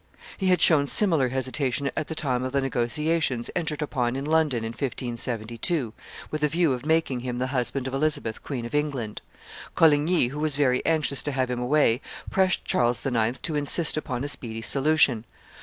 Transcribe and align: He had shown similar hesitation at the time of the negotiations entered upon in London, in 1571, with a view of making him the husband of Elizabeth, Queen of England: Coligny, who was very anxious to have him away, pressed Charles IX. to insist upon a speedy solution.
He 0.35 0.47
had 0.47 0.63
shown 0.63 0.87
similar 0.87 1.27
hesitation 1.29 1.91
at 1.95 2.07
the 2.07 2.15
time 2.15 2.43
of 2.43 2.53
the 2.53 2.61
negotiations 2.61 3.51
entered 3.55 3.83
upon 3.83 4.15
in 4.15 4.25
London, 4.25 4.63
in 4.63 4.69
1571, 4.71 5.93
with 6.31 6.43
a 6.43 6.47
view 6.47 6.73
of 6.73 6.87
making 6.87 7.19
him 7.19 7.37
the 7.37 7.45
husband 7.53 7.87
of 7.87 7.93
Elizabeth, 7.93 8.41
Queen 8.41 8.65
of 8.65 8.73
England: 8.73 9.21
Coligny, 9.75 10.29
who 10.29 10.39
was 10.39 10.55
very 10.57 10.83
anxious 10.87 11.21
to 11.21 11.31
have 11.31 11.51
him 11.51 11.59
away, 11.59 12.01
pressed 12.31 12.65
Charles 12.65 13.05
IX. 13.05 13.37
to 13.41 13.55
insist 13.55 13.95
upon 13.95 14.23
a 14.23 14.27
speedy 14.27 14.63
solution. 14.63 15.23